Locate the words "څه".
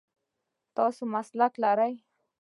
1.03-1.09